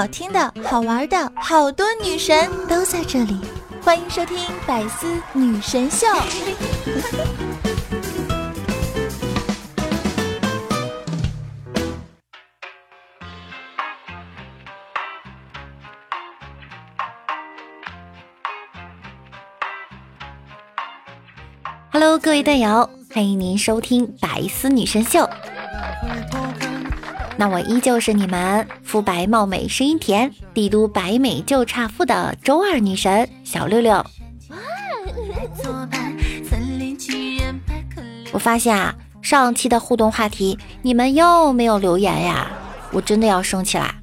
[0.00, 3.38] 好听的、好玩的，好多女神都在这里，
[3.84, 6.06] 欢迎收听《百思女神秀》。
[21.92, 25.18] Hello，各位队友，欢迎您收听《百思女神秀》。
[27.36, 34.04] 那我依旧是你们肤白貌美、声音甜、帝都白美就差富的周二女神小六六。
[38.32, 38.92] 我发现啊，
[39.22, 42.50] 上期的互动话题你们又没有留言呀，
[42.90, 43.94] 我真的要生气啦！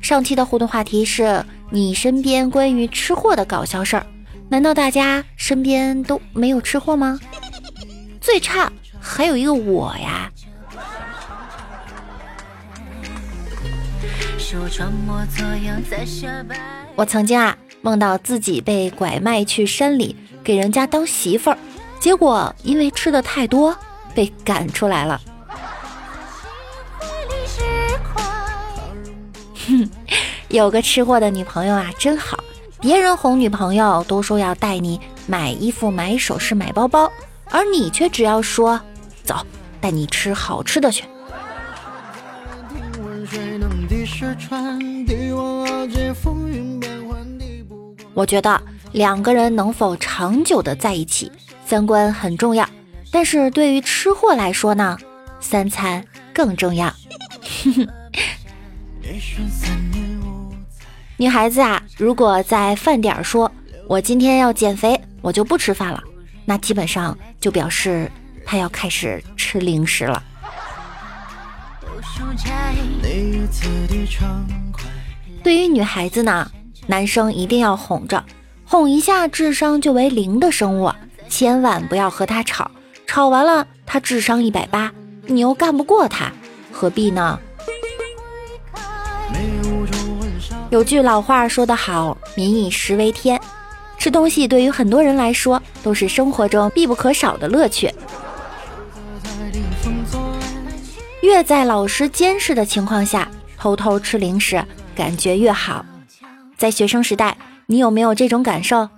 [0.00, 4.04] 上期的互动话题是你身边关于吃货的搞笑事儿，
[4.48, 7.20] 难道大家身边都没有吃货吗？
[8.20, 8.72] 最差。
[9.06, 10.32] 还有一个我呀，
[16.96, 21.58] 我曾经啊梦到自己被拐卖去山里给人家当媳妇儿，
[21.98, 23.76] 结果因为吃的太多
[24.14, 25.20] 被赶出来了。
[29.66, 29.90] 哼，
[30.48, 32.38] 有个吃货的女朋友啊真好，
[32.80, 37.10] 别人哄女朋友都说要带你买衣服、买首饰、买包包，
[37.50, 38.80] 而你却只要说。
[39.24, 39.34] 走，
[39.80, 41.04] 带你吃好吃的去。
[48.14, 48.62] 我觉得
[48.92, 51.30] 两个人能否长久的在一起，
[51.66, 52.68] 三观很重要。
[53.10, 54.96] 但是对于吃货来说呢，
[55.40, 56.92] 三餐更重要。
[61.16, 63.50] 女孩子啊，如果在饭点说
[63.88, 66.02] “我今天要减肥，我就不吃饭了”，
[66.44, 68.10] 那基本上就表示。
[68.46, 70.22] 她要开始吃零食了。
[75.42, 76.50] 对于女孩子呢，
[76.86, 78.24] 男生一定要哄着，
[78.64, 80.90] 哄一下智商就为零的生物，
[81.28, 82.70] 千万不要和他吵，
[83.06, 84.90] 吵完了他智商一百八，
[85.26, 86.32] 你又干不过他，
[86.72, 87.38] 何必呢？
[90.70, 93.40] 有句老话说得好，民以食为天，
[93.98, 97.92] 吃东西对于很多人来说都是生活中必不可少的乐趣。
[101.24, 103.26] 越在老师监视的情况下
[103.56, 104.62] 偷偷吃零食，
[104.94, 105.84] 感觉越好。
[106.58, 108.88] 在学生时代，你有没有这种感受？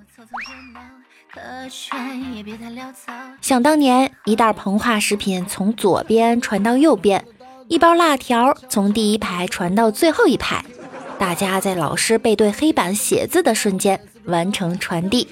[3.40, 7.24] 想当年，一袋膨化食品从左边传到右边，
[7.68, 10.64] 一包辣条从第一排传到最后一排，
[11.18, 15.28] 大家在老师背对黑板写字的瞬间完成传递。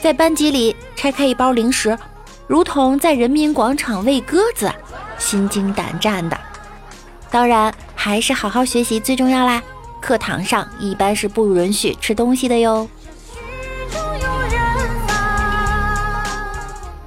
[0.00, 1.98] 在班级里拆开一包零食，
[2.46, 4.72] 如同在人民广场喂鸽子。
[5.20, 6.36] 心惊胆战的，
[7.30, 9.62] 当然还是好好学习最重要啦。
[10.00, 12.88] 课堂上一般是不允许吃东西的哟。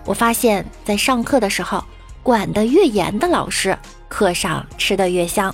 [0.05, 1.83] 我发现，在上课的时候，
[2.21, 5.53] 管得越严的老师，课上吃的越香。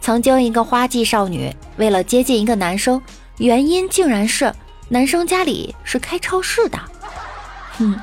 [0.00, 3.02] 曾经一个花季少女，为了接近一个男生，
[3.38, 4.54] 原因竟然是
[4.88, 6.78] 男生家里是开超市的。
[7.76, 7.98] 哼，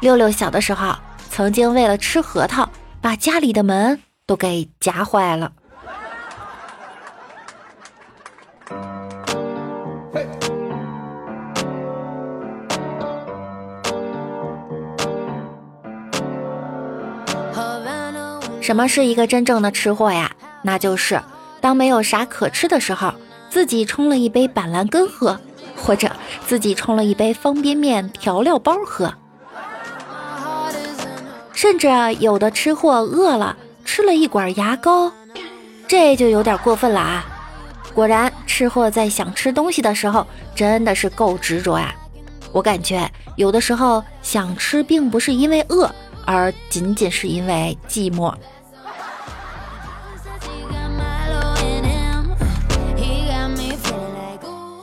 [0.00, 0.94] 六六小的时候。
[1.40, 2.68] 曾经为了吃核桃，
[3.00, 5.50] 把家里的门都给夹坏了。
[18.60, 20.30] 什么是一个真正的吃货呀？
[20.60, 21.18] 那就是
[21.62, 23.14] 当没有啥可吃的时候，
[23.48, 25.40] 自己冲了一杯板蓝根喝，
[25.74, 26.12] 或者
[26.46, 29.14] 自己冲了一杯方便面调料包喝。
[31.60, 31.90] 甚至
[32.20, 33.54] 有的吃货饿了
[33.84, 35.12] 吃了一管牙膏，
[35.86, 37.22] 这就有点过分了啊！
[37.92, 41.94] 果然，吃货在想吃东西的时候真的是够执着呀。
[42.50, 43.06] 我感觉
[43.36, 45.94] 有的时候想吃并不是因为饿，
[46.24, 48.32] 而仅仅是因为寂寞。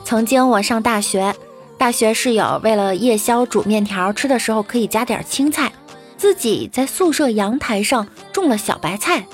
[0.04, 1.34] 曾经我上大学，
[1.76, 5.72] 大学室友为了夜宵煮面条吃的时候可以加点青菜。
[6.18, 9.24] 自己在宿舍阳台上种了小白菜。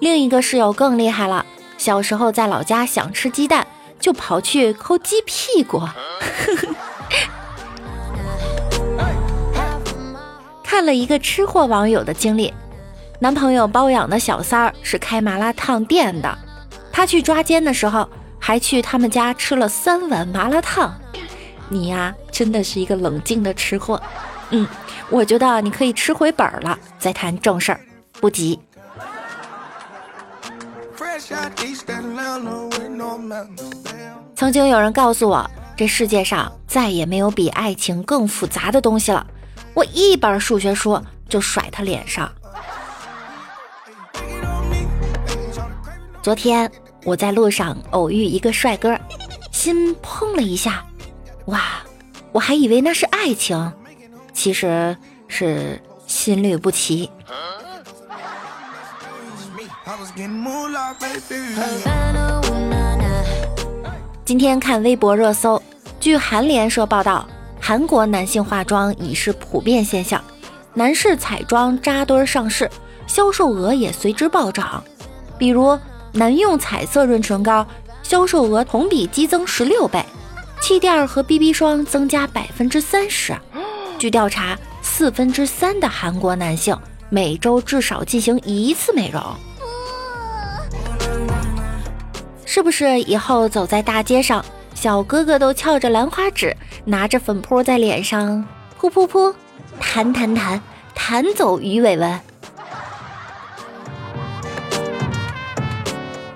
[0.00, 1.46] 另一个室友更厉害了，
[1.78, 3.66] 小时候在老家想吃鸡蛋，
[4.00, 5.80] 就跑去抠鸡屁股。
[10.64, 12.52] 看了一个吃货网友的经历，
[13.18, 16.38] 男朋友包养的小三儿是开麻辣烫店的，
[16.90, 20.98] 他去抓奸的时候还去他们家吃了三碗麻辣烫。
[21.68, 24.02] 你呀，真的是一个冷静的吃货。
[24.50, 24.66] 嗯。
[25.10, 27.80] 我觉得你可以吃回本了，再谈正事儿。
[28.20, 28.58] 不急。
[34.36, 39.26] 曾经有人告诉我，这世界上再也没有比爱情更复杂的东西了。
[39.74, 42.30] 我一本数学书就甩他脸上。
[46.22, 46.70] 昨天
[47.04, 48.98] 我在路上偶遇一个帅哥，
[49.50, 50.84] 心砰了一下，
[51.46, 51.60] 哇！
[52.32, 53.72] 我还以为那是爱情，
[54.40, 54.96] 其实
[55.28, 57.10] 是心律不齐。
[64.24, 65.62] 今天看微博热搜，
[66.00, 67.28] 据韩联社报道，
[67.60, 70.24] 韩国男性化妆已是普遍现象，
[70.72, 72.70] 男士彩妆扎堆上市，
[73.06, 74.82] 销售额也随之暴涨。
[75.36, 75.78] 比如
[76.12, 77.66] 男用彩色润唇膏，
[78.02, 80.02] 销售额同比激增十六倍，
[80.62, 83.36] 气垫和 BB 霜增加百分之三十。
[84.00, 86.74] 据调查，四分之三的韩国男性
[87.10, 89.22] 每周至少进行一次美容。
[92.46, 94.42] 是不是以后走在大街上，
[94.74, 96.56] 小哥哥都翘着兰花指，
[96.86, 98.42] 拿着粉扑在脸上
[98.78, 99.34] 扑扑扑，
[99.78, 100.58] 弹弹弹，
[100.94, 102.20] 弹走鱼尾纹？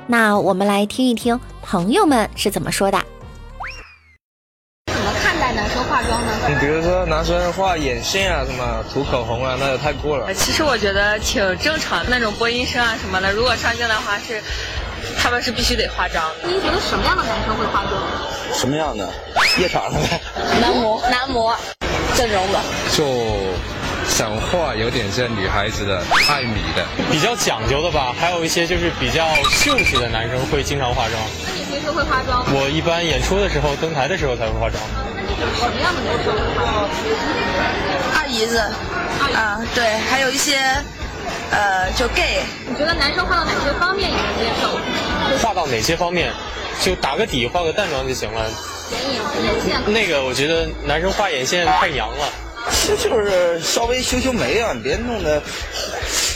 [0.06, 3.02] 那我们来听一听朋友们是怎么说的。
[7.32, 10.32] 男生画眼线啊，什么涂口红啊，那就太过了。
[10.34, 14.42] 其实我觉得挺正常，那种播音生啊什么的，如果上镜的话是。
[15.18, 16.24] 他们是必须得化妆。
[16.42, 18.02] 您觉得什么样的男生会化妆？
[18.54, 19.06] 什么样的？
[19.58, 20.20] 夜场的呗。
[20.60, 21.54] 男模，男模，
[22.16, 22.58] 整容的。
[22.90, 23.04] 就
[24.08, 28.14] 想画有点像女孩子的爱米的，比较讲究的吧。
[28.18, 31.22] 还有一些就是比较秀气的男生会经常化妆。
[31.74, 32.44] 平时会化妆？
[32.54, 34.80] 我一般演出的时候、登台的时候才会化妆。
[35.58, 36.88] 什么样的男生会化妆？
[38.14, 38.58] 二姨子。
[39.34, 40.56] 啊，对，还有一些。
[41.50, 44.68] 呃，就 gay，你觉得男生画到哪些方面你能接受？
[45.46, 46.32] 画到哪些方面，
[46.80, 48.48] 就打个底，画个淡妆就行了。
[48.90, 49.92] 眼影、眼线。
[49.92, 52.28] 那个我觉得男生画眼线太娘了。
[52.70, 55.42] 其实就是稍微修修眉啊，你别弄得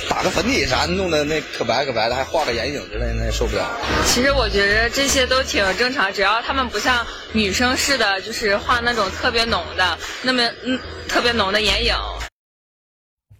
[0.09, 3.71] 打个粉底啥，弄的那可白可白的，还画个眼影之类的，那也受不了。
[4.07, 11.95] 其实我觉得这些都挺正常，只要他们不像女生似的，就是画那种特别浓的，那么嗯特别浓的眼影。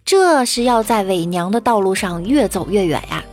[0.05, 3.23] 这是要在伪娘的道路上越走越远呀！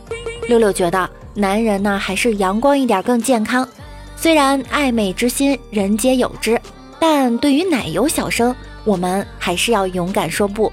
[0.47, 3.67] 六六觉得男人呢还是阳光一点更健康。
[4.15, 6.59] 虽然爱美之心人皆有之，
[6.99, 10.71] 但对于奶油小生，我们还是要勇敢说不。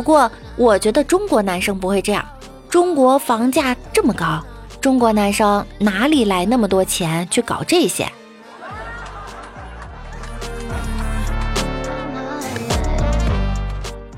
[0.00, 2.24] 不过我觉得中国男生不会这样，
[2.70, 4.42] 中国房价这么高，
[4.80, 8.10] 中国男生哪里来那么多钱去搞这些？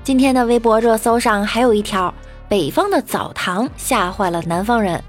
[0.05, 2.15] 今天的微博热搜上还有一条：
[2.49, 5.03] 北方的澡堂吓坏了南方人。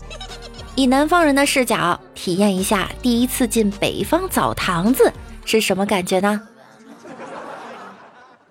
[0.74, 5.14] 以南方人的视角体验一下第一次进北方澡堂子
[5.46, 6.42] 是什么感觉呢？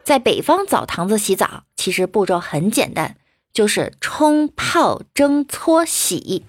[0.05, 3.17] 在北方澡堂子洗澡，其实步骤很简单，
[3.53, 6.45] 就是冲、泡、蒸、搓、洗。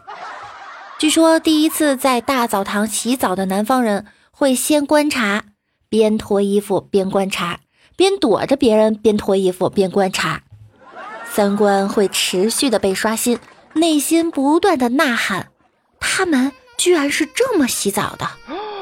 [0.98, 5.44] 据说第一次在大澡堂洗澡的南方人会先观察，
[5.90, 7.60] 边脱衣服边观察。
[7.96, 10.42] 边躲着别人，边脱衣服，边观察，
[11.30, 13.38] 三观会持续的被刷新，
[13.74, 15.52] 内心不断的呐喊：
[16.00, 18.28] 他们居然是这么洗澡的！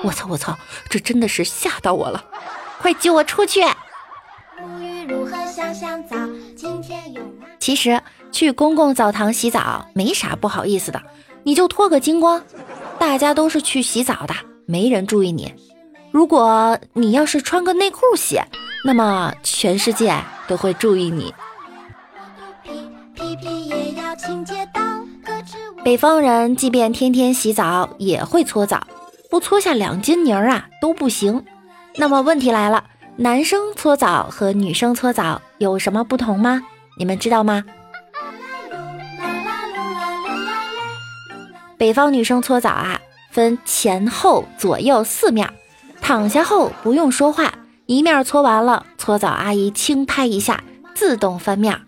[0.06, 0.58] 我操我操，
[0.90, 2.24] 这真的是吓到我了！
[2.80, 3.60] 快救我出去！
[7.60, 11.02] 其实去公共澡堂洗澡没啥不好意思的，
[11.44, 12.42] 你就脱个精光，
[12.98, 14.34] 大家都是去洗澡的，
[14.66, 15.54] 没人注意你。
[16.12, 18.40] 如果你要是穿个内裤洗，
[18.84, 20.14] 那么全世界
[20.48, 21.34] 都会注意你。
[25.84, 28.86] 北方人即便天天洗澡也会搓澡，
[29.30, 31.46] 不搓下两斤泥儿啊都不行。
[31.96, 32.84] 那么问题来了，
[33.18, 36.64] 男生搓澡和女生搓澡有什么不同吗？
[36.98, 37.64] 你们知道吗？
[41.78, 43.00] 北方女生搓澡啊，
[43.32, 45.54] 分前后左右四面。
[46.00, 47.54] 躺下后不用说话，
[47.86, 50.64] 一面搓完了，搓澡阿姨轻拍一下，
[50.96, 51.80] 自动翻面。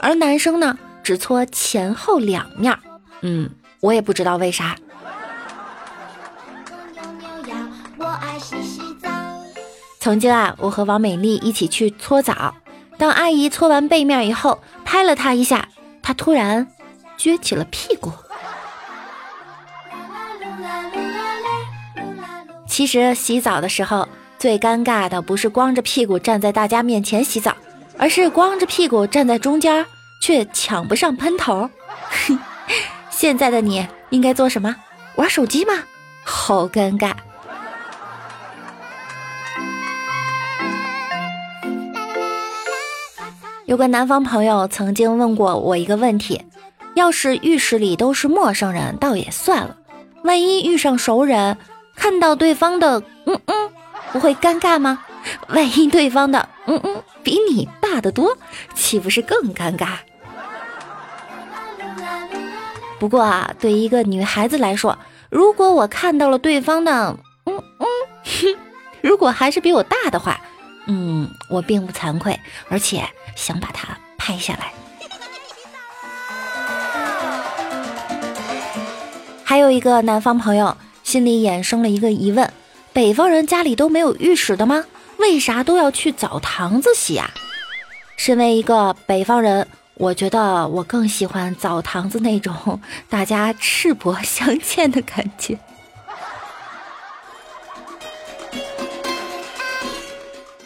[0.00, 2.78] 而男生呢，只搓前后两面。
[3.22, 4.76] 嗯，我也不知道为啥。
[10.08, 12.54] 曾经啊，我和王美丽一起去搓澡，
[12.96, 15.68] 当阿姨搓完背面以后，拍了她一下，
[16.00, 16.66] 她突然
[17.18, 18.10] 撅起了屁股。
[22.66, 27.54] 其实洗澡的时候最尴尬的不是光着屁股站在大家面前洗澡，
[27.98, 29.84] 而是光着屁股站在中间，
[30.22, 31.68] 却抢不上喷头。
[33.12, 34.74] 现在的你应该做什么？
[35.16, 35.74] 玩手机吗？
[36.24, 37.12] 好尴尬。
[43.68, 46.42] 有个南方朋友曾经问过我一个问题：
[46.94, 49.76] 要是浴室里都是陌生人，倒也算了；
[50.24, 51.58] 万一遇上熟人，
[51.94, 53.70] 看到对方的嗯嗯，
[54.10, 55.04] 不会尴尬吗？
[55.48, 58.38] 万一对方的嗯嗯比你大得多，
[58.74, 59.88] 岂不是更尴尬？
[62.98, 64.98] 不过啊，对一个女孩子来说，
[65.28, 67.86] 如果我看到了对方的嗯嗯，
[69.02, 70.40] 如果还是比我大的话，
[70.86, 73.06] 嗯，我并不惭愧，而且。
[73.38, 74.72] 想把它拍下来。
[79.44, 82.52] 还有一个南方朋友心里衍生了一个疑问：
[82.92, 84.84] 北方人家里都没有浴室的吗？
[85.16, 87.30] 为啥都要去澡堂子洗啊？
[88.16, 95.58] 身为一个北方人，我觉得我更喜欢澡堂子那种大家赤膊相见的感觉。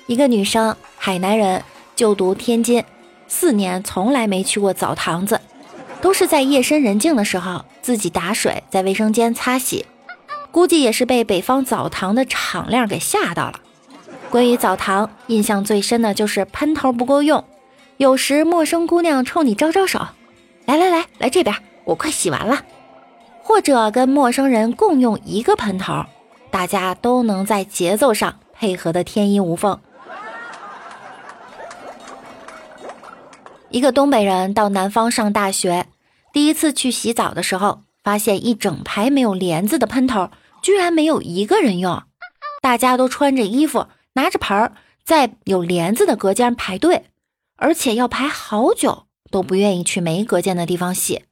[0.06, 1.62] 一个女生，海南人。
[2.02, 2.82] 就读天津，
[3.28, 5.40] 四年从来没去过澡堂子，
[6.00, 9.86] 都是在夜深人静的时候自己打水在卫生间擦洗。
[10.50, 13.60] 估计也是被北方澡堂的敞亮给吓到了。
[14.30, 17.44] 关于澡堂，印象最深的就是喷头不够用，
[17.98, 20.00] 有时陌生姑娘冲你招招手，
[20.64, 21.54] 来来来，来这边，
[21.84, 22.64] 我快洗完了。
[23.44, 26.04] 或者跟陌生人共用一个喷头，
[26.50, 29.78] 大家都能在节奏上配合的天衣无缝。
[33.72, 35.86] 一个东北人到南方上大学，
[36.30, 42.02] 第一次去洗澡的时候，发现一整排没有帘子的喷头，居然没有一个人用。
[42.60, 47.06] 大家都穿着衣服，拿着盆儿，在有帘子的隔间排队，
[47.56, 51.22] 而且要排好久，都不愿意去没隔间的地方洗。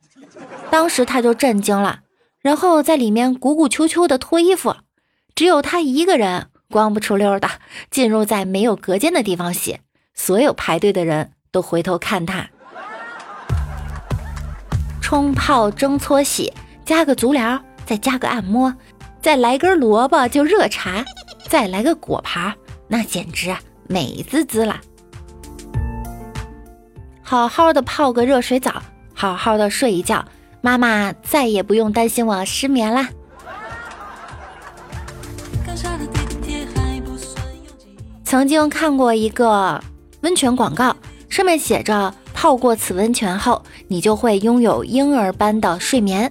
[0.71, 2.01] 当时他就震惊了，
[2.41, 4.77] 然后在里面鼓鼓秋秋的脱衣服，
[5.35, 7.51] 只有他一个人光不出溜的
[7.93, 9.81] 进入在没有隔间的地方洗，
[10.15, 11.33] 所有排队的人。
[11.53, 12.49] 都回头看他，
[15.01, 16.53] 冲泡蒸搓洗，
[16.85, 18.73] 加个足疗，再加个按摩，
[19.21, 21.05] 再来根萝卜就热茶，
[21.49, 22.55] 再来个果盘，
[22.87, 23.53] 那简直
[23.89, 24.81] 美滋滋了。
[27.21, 28.81] 好好的泡个热水澡，
[29.13, 30.25] 好好的睡一觉，
[30.61, 33.09] 妈妈再也不用担心我失眠啦。
[38.23, 39.83] 曾经看过一个
[40.21, 40.95] 温泉广告。
[41.31, 46.31] 上面写着：泡过此温泉后，你就会拥有婴儿般的睡眠。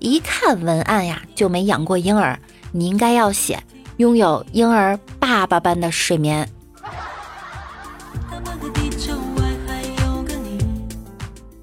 [0.00, 2.36] 一看文案呀，就没养过婴儿。
[2.72, 3.62] 你应该要写
[3.98, 6.48] 拥有婴儿爸爸般的睡眠。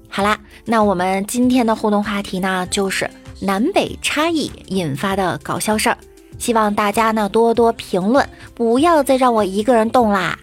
[0.08, 3.10] 好啦，那我们今天的互动话题呢，就是
[3.40, 5.98] 南北差异引发的搞笑事儿。
[6.38, 10.38] 希望大家呢多多评论，不要再让我一个人动啦。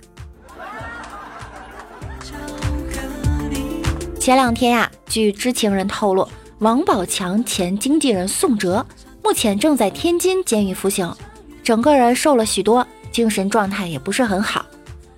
[4.28, 6.28] 前两天呀，据知情人透露，
[6.60, 8.86] 王宝强前经纪人宋哲
[9.24, 11.10] 目前正在天津监狱服刑，
[11.64, 14.66] 整个人瘦了许多，精神状态也不是很好。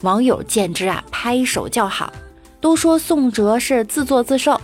[0.01, 2.13] 网友见之啊，拍手叫好，
[2.62, 4.62] 都说宋哲是自作自受。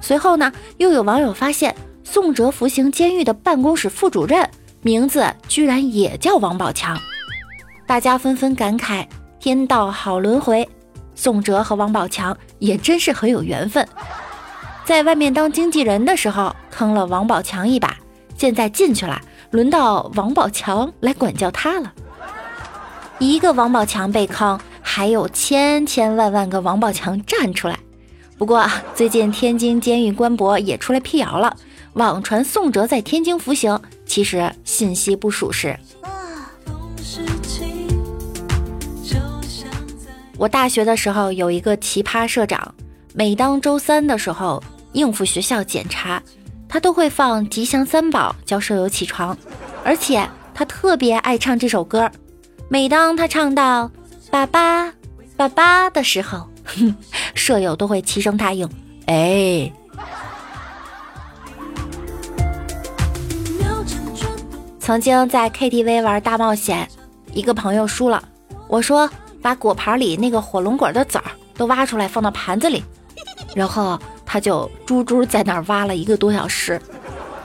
[0.00, 1.74] 随后呢，又有网友发现
[2.04, 4.48] 宋哲服刑监狱的办公室副主任
[4.82, 6.96] 名字居然也叫王宝强，
[7.84, 9.04] 大家纷纷感慨：
[9.40, 10.68] 天道好轮回。
[11.14, 13.86] 宋哲和王宝强也真是很有缘分，
[14.84, 17.96] 在外面当经纪人的时候坑了王宝强一把，
[18.36, 21.92] 现在进去了，轮到王宝强来管教他了。
[23.18, 27.78] 一个王宝强被坑，还有千千万万个王宝强站出来。
[28.36, 31.56] 不过最近天津监狱官博也出来辟谣了，
[31.92, 35.78] 网传宋哲在天津服刑，其实信息不属实。
[40.42, 42.74] 我大学的时候有一个奇葩社长，
[43.14, 46.20] 每当周三的时候应付学校检查，
[46.68, 49.38] 他都会放《吉祥三宝》叫舍友起床，
[49.84, 52.10] 而且他特别爱唱这首歌。
[52.68, 53.88] 每当他唱到
[54.32, 54.92] “爸爸，
[55.36, 56.48] 爸爸”的时候，
[57.36, 58.68] 舍友都会齐声答应。
[59.06, 59.70] 哎，
[64.80, 66.88] 曾经在 KTV 玩大冒险，
[67.32, 68.20] 一个朋友输了，
[68.66, 69.08] 我说。
[69.42, 72.82] 把果盘里那个火龙果的籽儿都挖出来，放到盘子里，
[73.54, 76.80] 然后他就猪猪在那儿挖了一个多小时。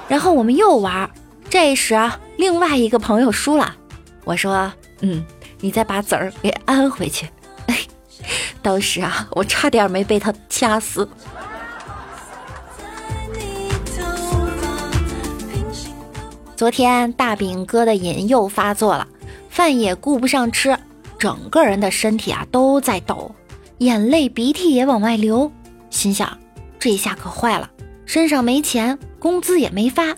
[0.08, 1.10] 然后我们又玩，
[1.50, 2.00] 这时，
[2.38, 3.76] 另外一个朋友输了。
[4.24, 5.26] 我说：“嗯，
[5.60, 7.28] 你再把籽儿给安回去。
[8.62, 11.10] ”当时啊，我差点没被他掐死。
[16.56, 19.08] 昨天大饼哥的瘾又发作了，
[19.50, 20.78] 饭也顾不上吃，
[21.18, 23.34] 整个人的身体啊都在抖，
[23.80, 25.52] 眼泪鼻涕也往外流。
[25.90, 26.38] 心想，
[26.78, 27.70] 这下可坏了，
[28.06, 30.16] 身上没钱，工资也没发。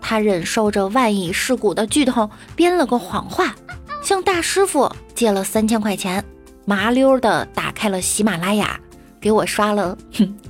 [0.00, 3.54] 他忍受着万亿尸骨的剧痛，编了个谎话，
[4.02, 6.24] 向大师傅借了三千块钱，
[6.64, 8.78] 麻溜的打开了喜马拉雅，
[9.20, 9.96] 给我刷了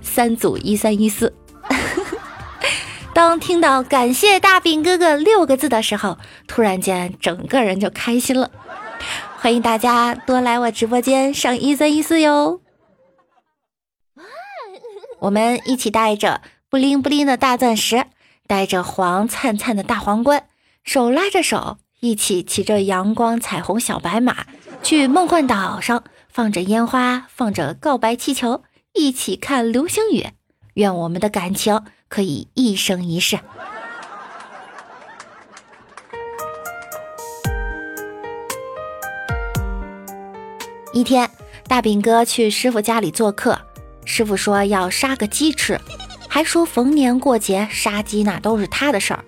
[0.02, 1.32] 三组一三一四。
[3.14, 8.50] 当听到“感谢大饼哥哥”六个字的时候，突然间整个人就开心了。
[9.38, 12.60] 欢迎大家多来我直播间上一三一四哟！
[15.20, 18.06] 我们一起带着布灵布灵的大钻石，
[18.46, 20.46] 带着黄灿灿的大皇冠，
[20.82, 24.46] 手拉着手，一起骑着阳光彩虹小白马，
[24.82, 28.64] 去梦幻岛上，放着烟花，放着告白气球，
[28.94, 30.26] 一起看流星雨。
[30.74, 31.84] 愿我们的感情。
[32.08, 33.40] 可以一生一世。
[40.96, 41.30] 一天，
[41.68, 43.60] 大饼哥去师傅家里做客，
[44.06, 45.78] 师傅说要杀个鸡吃，
[46.26, 49.22] 还说逢年过节杀鸡那都是他的事儿。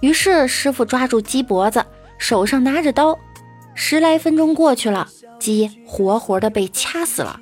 [0.00, 1.82] 于是师傅抓住鸡脖子，
[2.18, 3.18] 手上拿着刀，
[3.74, 5.08] 十来分钟过去了，
[5.40, 7.40] 鸡活活的被掐死了。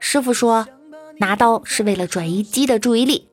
[0.00, 0.68] 师傅说，
[1.16, 3.26] 拿刀是为了转移鸡的注意力。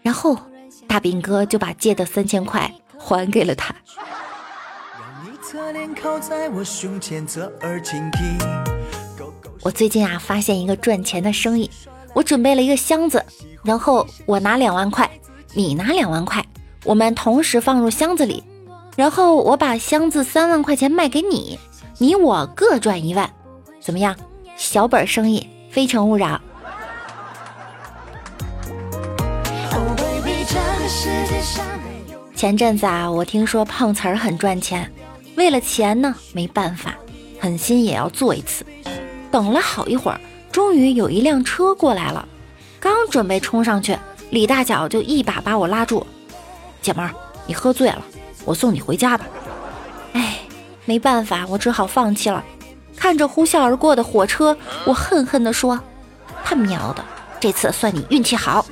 [0.00, 0.38] 然后，
[0.86, 3.74] 大饼哥就把借的三千块还给了他。
[6.50, 6.64] 我
[9.62, 11.70] 我最近啊，发现一个赚钱的生意。
[12.14, 13.24] 我准备了一个箱子，
[13.62, 15.08] 然后我拿两万块，
[15.54, 16.44] 你拿两万块，
[16.84, 18.42] 我们同时放入箱子里，
[18.96, 21.58] 然后我把箱子三万块钱卖给你，
[21.98, 23.30] 你我各赚一万，
[23.80, 24.16] 怎么样？
[24.56, 26.40] 小本生意，非诚勿扰。
[32.34, 34.90] 前阵子啊，我听说碰瓷儿很赚钱，
[35.36, 36.94] 为了钱呢，没办法，
[37.38, 38.64] 狠心也要做一次。
[39.30, 42.26] 等了好一会儿，终于有一辆车过来了，
[42.80, 43.96] 刚准备冲上去，
[44.30, 46.06] 李大脚就一把把我拉住
[46.82, 47.12] ：“姐们儿，
[47.46, 48.02] 你喝醉了，
[48.44, 49.26] 我送你回家吧。”
[50.14, 50.38] 哎，
[50.84, 52.44] 没办法，我只好放弃了。
[52.96, 55.78] 看着呼啸而过的火车，我恨恨地说
[56.44, 57.04] ：“他喵的，
[57.38, 58.66] 这次算你运气好。”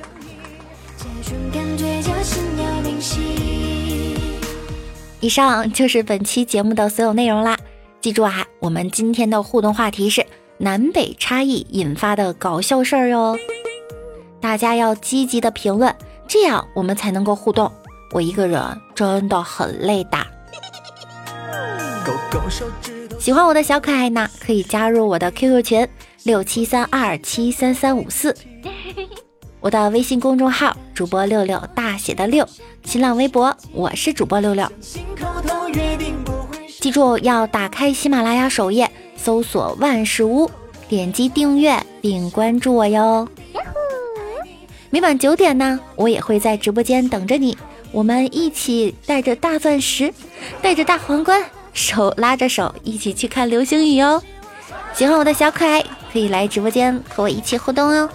[5.19, 7.57] 以上就是本期节目的所有内容啦！
[8.01, 10.25] 记住啊，我们今天的互动话题是
[10.59, 13.37] 南北差异引发的搞笑事儿哟，
[14.41, 15.95] 大家要积极的评论，
[16.27, 17.71] 这样我们才能够互动。
[18.11, 18.59] 我一个人
[18.95, 20.17] 真的很累的。
[23.19, 25.87] 喜欢我的小可爱呢，可以加入我的 QQ 群
[26.23, 28.35] 六七三二七三三五四。
[29.59, 32.47] 我的微信公众号主播六六大写的六，
[32.83, 34.71] 新浪微博我是主播六六。
[36.79, 40.49] 记住要打开喜马拉雅首页，搜索万事屋，
[40.87, 43.27] 点击订阅并关注我哟。
[44.89, 47.57] 每晚九点呢，我也会在直播间等着你，
[47.91, 50.13] 我们一起带着大钻石，
[50.61, 54.23] 带着大皇冠，手拉着手，一起去看流星雨哦。
[54.93, 58.09] 喜欢我的小可爱，可以来直播间和我一起互动哦。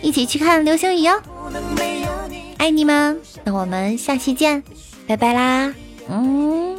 [0.00, 1.20] 一起去看流星雨哦！
[2.56, 4.62] 爱你们，那我们下期见，
[5.06, 5.74] 拜拜啦！
[6.08, 6.78] 嗯